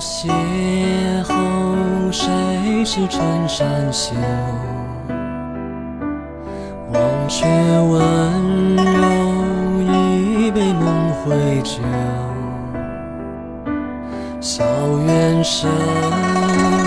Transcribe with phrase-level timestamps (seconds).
[0.00, 0.28] 邂
[1.24, 4.14] 逅，谁是春山秀？
[6.92, 11.80] 忘却温柔，一杯梦回酒。
[14.40, 14.64] 小
[15.06, 15.68] 院深，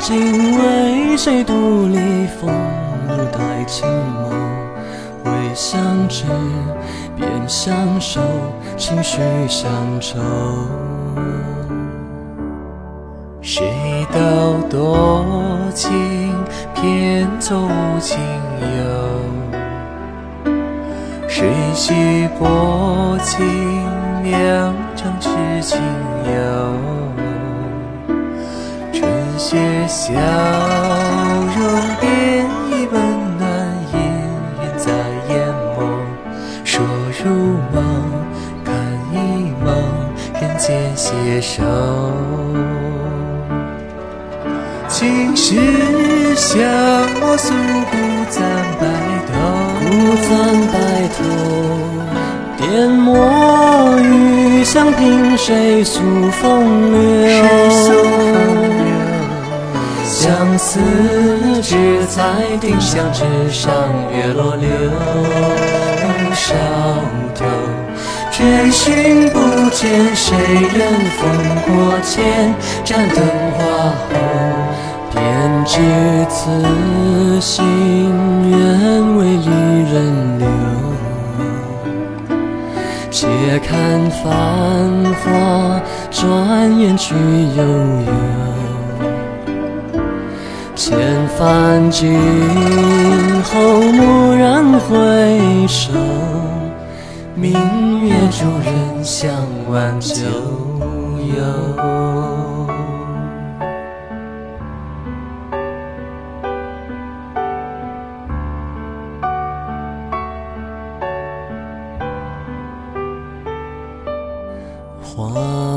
[0.00, 2.50] 今为谁独立风
[3.08, 4.32] 露待青眸？
[5.24, 6.24] 未相知，
[7.16, 8.20] 便相守，
[8.78, 10.18] 情绪乡愁。
[13.46, 13.62] 谁
[14.10, 15.22] 道多
[15.74, 15.92] 情
[16.74, 18.18] 偏走无情
[18.78, 20.48] 游？
[21.28, 21.92] 谁许
[22.38, 23.44] 薄情
[24.22, 25.28] 酿成痴
[25.60, 25.78] 情
[26.24, 26.72] 游？
[28.94, 31.62] 春雪笑容
[32.00, 32.96] 变一温
[33.36, 33.44] 暖，
[33.92, 33.94] 氤
[34.58, 34.90] 氲在
[35.28, 35.34] 眼
[35.76, 35.78] 眸。
[36.64, 36.82] 说
[37.22, 37.84] 如梦，
[38.64, 38.74] 看
[39.12, 39.70] 一梦，
[40.40, 41.62] 人间携手。
[45.04, 45.54] 青石
[46.34, 46.58] 巷，
[47.20, 47.52] 我诉
[47.90, 47.94] 古
[48.30, 48.40] 簪
[48.80, 48.82] 白
[49.28, 49.32] 头。
[49.84, 49.84] 古
[50.24, 50.32] 簪
[50.72, 50.74] 白
[51.12, 51.20] 头，
[52.56, 53.04] 点墨
[54.00, 57.28] 雨香凭谁诉风流？
[60.06, 60.80] 相思
[61.60, 62.22] 只在
[62.58, 63.70] 丁香枝上，
[64.10, 64.66] 月落柳
[66.32, 66.54] 梢
[67.34, 67.44] 头。
[68.30, 69.38] 追寻不
[69.70, 70.34] 见，谁
[70.74, 71.22] 人风
[71.66, 73.18] 过千盏灯
[73.52, 74.10] 花后，
[75.14, 75.78] 便知
[76.28, 76.50] 此
[77.40, 77.64] 心
[78.50, 79.48] 愿为离
[79.92, 80.46] 人留。
[83.10, 83.28] 且
[83.60, 83.70] 看
[84.10, 84.32] 繁
[85.22, 88.12] 华，转眼去悠悠。
[90.74, 90.98] 千
[91.38, 92.18] 帆尽
[93.44, 93.52] 后，
[93.92, 95.92] 蓦然回首，
[97.36, 97.52] 明
[98.04, 99.30] 月助人向
[99.70, 100.24] 晚秋
[101.36, 102.33] 游。
[115.16, 115.30] 花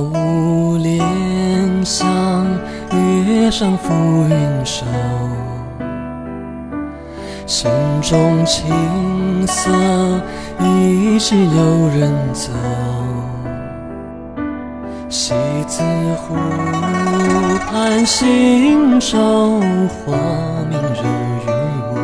[0.00, 1.04] 无莲
[1.84, 2.06] 香，
[2.92, 3.92] 月上浮
[4.28, 4.84] 云收。
[7.44, 7.68] 心
[8.00, 9.72] 中青涩，
[10.60, 12.52] 依稀有人走。
[15.08, 15.34] 西
[15.66, 15.82] 子
[16.16, 16.36] 湖
[17.66, 19.18] 畔行舟，
[19.88, 20.16] 花
[20.70, 21.02] 明柔
[21.44, 21.50] 与
[21.92, 21.98] 目，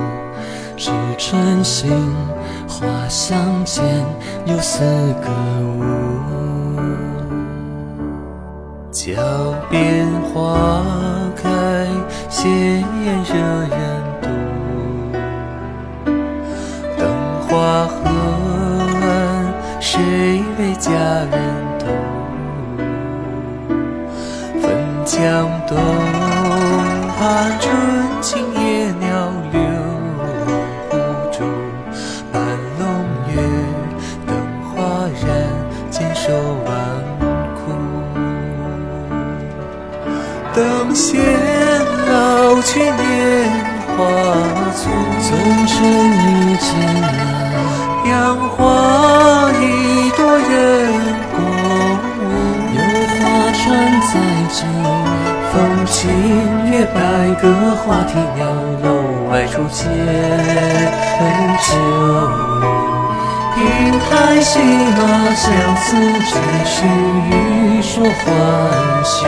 [0.76, 1.92] 知春心，
[2.66, 3.84] 花香间，
[4.46, 4.80] 有丝
[5.22, 5.30] 歌
[5.78, 6.39] 舞。
[9.02, 9.08] 桥
[9.70, 10.84] 边花
[11.34, 11.48] 开，
[12.28, 13.80] 鲜艳惹人
[14.20, 14.24] 妒。
[16.98, 17.00] 灯
[17.48, 17.48] 花
[17.86, 17.94] 河
[19.00, 19.08] 岸，
[19.80, 21.32] 谁为佳人
[21.78, 21.86] 渡？
[24.60, 24.68] 汾
[25.06, 25.74] 江东
[27.18, 27.58] 畔，
[41.00, 41.16] 灯线
[42.12, 42.92] 老去，年
[43.96, 44.04] 华
[44.76, 44.90] 促。
[45.22, 45.28] 纵
[45.66, 45.76] 身
[46.12, 46.68] 一剑
[47.00, 47.06] 来，
[48.04, 48.60] 杨花
[49.52, 49.64] 一
[50.10, 50.50] 朵人
[51.32, 52.22] 共舞。
[52.76, 52.78] 有
[53.16, 53.18] 花
[53.52, 53.58] 船
[54.02, 54.12] 载
[54.52, 54.58] 酒，
[55.50, 55.54] 风
[55.86, 55.96] 清
[56.70, 56.98] 月白
[57.40, 57.42] 鸽
[57.76, 58.44] 花啼鸟，
[58.84, 58.86] 楼
[59.30, 59.80] 外初见
[61.62, 61.68] 酒。
[63.54, 63.58] 平
[64.00, 64.52] 台戏
[64.98, 65.00] 马，
[65.34, 65.86] 相思
[66.26, 66.30] 只
[66.66, 66.76] 须
[67.30, 68.22] 欲说还
[69.02, 69.24] 休。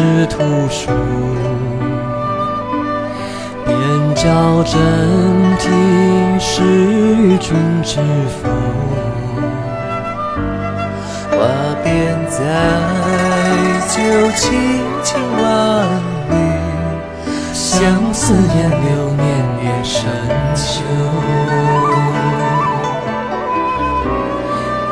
[0.00, 0.38] 不问师徒
[0.70, 0.90] 书。
[3.66, 3.76] 便
[4.14, 4.80] 教真
[5.58, 5.68] 题，
[6.38, 8.00] 是与君知
[8.42, 8.48] 否？
[11.30, 11.36] 花
[11.84, 12.38] 边载
[13.88, 14.00] 酒，
[14.36, 14.48] 轻
[15.02, 15.42] 轻万
[16.30, 16.32] 缕。
[17.52, 18.80] 相思烟流，
[19.14, 19.26] 年
[19.62, 19.98] 月深
[20.54, 20.82] 秋。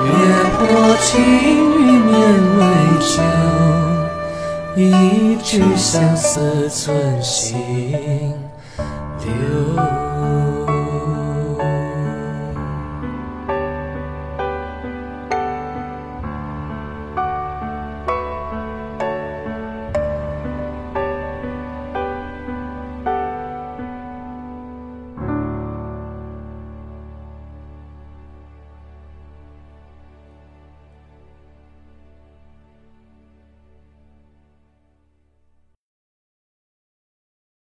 [0.04, 0.10] 月
[0.52, 0.58] 破
[1.00, 2.12] 情欲绵
[2.58, 2.60] 为
[3.00, 3.16] 酒，
[4.80, 8.32] 一纸相思寸心
[9.24, 9.97] 留。